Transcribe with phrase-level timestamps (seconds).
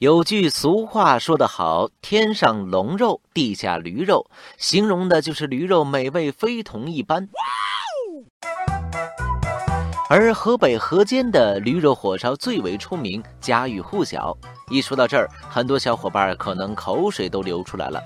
[0.00, 7.28] 有句俗话说得好：“天上龙肉，地下驴肉”，形容的就是驴肉美味非同一般。
[10.08, 14.34] 而河北河间的驴肉火烧最为出名，家喻户晓。
[14.70, 18.02] 一说到这儿，很多小伙伴可能口水都流出来了。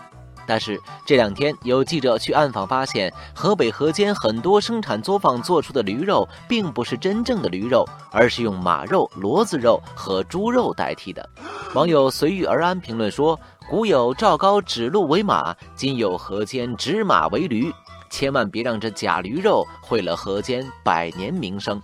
[0.49, 11.31] 但是这两天有记者去暗访，发现河北河间很多生产作坊做出的驴肉，并不是真正的驴肉，而是用马肉、骡子肉和猪肉代替的。
[11.73, 13.39] 网友随遇而安评论说
[13.69, 17.73] ：“古有赵高指鹿为马，今有河间指马为驴，
[18.11, 21.83] 千万别让这假驴肉毁了河间百年名声。”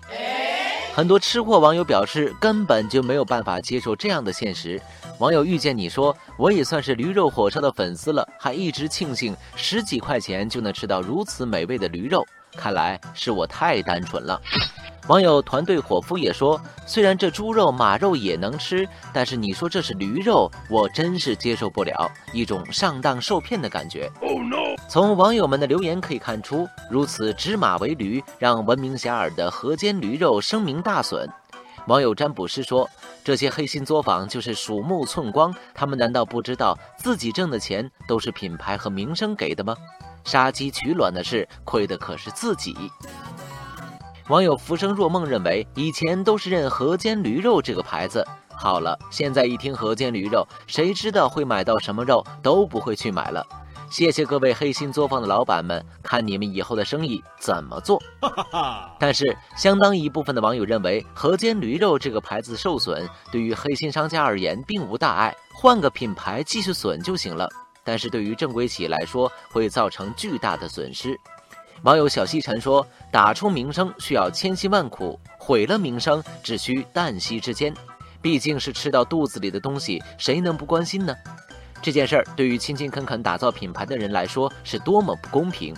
[0.94, 4.80] 很多吃货网友表示，根本就没有办法接受这样的现实。
[5.18, 12.26] 网友遇见你说：“我也算是驴肉火烧的粉丝了，还一直庆幸十几块钱就能吃到如此美味的驴肉，
[12.56, 14.40] 看来是我太单纯了。”
[15.10, 24.08] 网友团队伙夫也说：“虽然这猪肉、马肉也能吃，但是你说这是驴肉，我真是接受不了，一种上当受骗的感觉。”
[24.88, 31.28] 从网友们的留言可以看出，如此指马为驴，让闻名遐迩的河间驴肉声名大损。
[31.88, 32.88] 网友占卜师说
[33.24, 39.76] ：“这些黑心作坊就是鼠目寸光，他们难道不知道自己挣的钱都是品牌和名声给的吗？
[40.22, 42.76] 杀鸡取卵的事，亏的可是自己。”
[44.30, 53.44] 网友浮生若梦认为，以前都是认河间驴肉这个牌子，好了，现在一听河间驴肉，谁知道会买到什么肉，都不会去买了。
[53.90, 58.00] 谢谢各位黑心作坊的老板们，看你们以后的生意怎么做。
[59.00, 67.48] 但是，相当一部分的网友认为，河间驴肉这个牌子受损，对于黑心商家而言并无大碍，换个品牌继续损就行了。
[67.82, 71.18] 但是对于正规企业来说，会造成巨大的损失。
[71.82, 77.74] 网友小西晨说：“打出名声需要千辛万苦，毁了名声只需旦夕之间。
[78.20, 81.14] 毕竟是吃到肚子里的东西，谁能不关心呢？
[81.80, 85.74] 这件事儿对于勤勤恳恳打造品牌的人来说，是多么不公平。”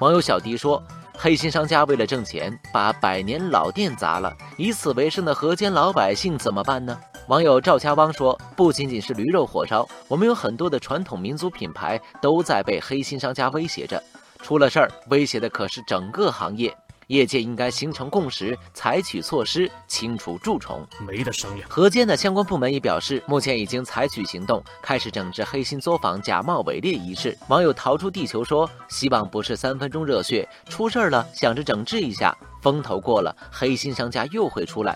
[0.00, 14.02] 网友小迪说：“黑心商家为了挣钱，把百年老店砸了，以此为生的河间老百姓怎么办呢？”网友赵家汪说：“不仅仅是驴肉火烧，我们有很多的传统民族品牌都在被黑心商家威胁着。”
[14.44, 21.66] 出了事儿，威胁的可是整个行业，业界应该形成共识，采取措施清除蛀虫，没得商量。
[21.66, 27.34] 河间的相关部门也表示，目前已经采取行动，开始整治黑心作坊假冒伪劣一事。
[27.48, 34.94] 网友逃出地球说：“希望不是三分钟热血，出事儿了想着整治一下，风头过了，黑心商家又会出来。”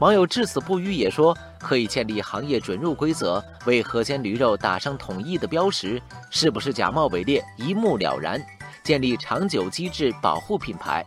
[0.00, 6.00] 网友至死不渝也说，可以建立行业准入规则，为河间驴肉打上统一的标识，
[6.30, 8.42] 是不是假冒伪劣，一目了然。
[8.88, 11.04] 建立长久机制保护品牌，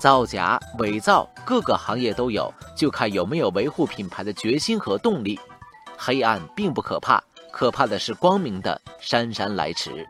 [0.00, 5.38] 造假伪造各个行业都有，就看有没有维护品牌的决心和动力。
[5.96, 7.22] 黑暗并不可怕，
[7.52, 10.04] 可怕的是光明的姗姗来迟。